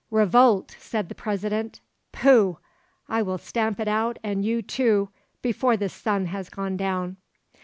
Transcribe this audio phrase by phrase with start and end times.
[0.09, 1.79] "Revolt!" said the President.
[2.11, 2.57] "Pooh!
[3.07, 5.09] I will stamp it out, and you too,
[5.43, 7.17] before the sun has gone down."